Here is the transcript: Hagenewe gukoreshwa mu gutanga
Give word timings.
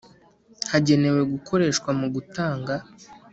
Hagenewe 0.71 1.21
gukoreshwa 1.33 1.89
mu 1.99 2.07
gutanga 2.15 2.73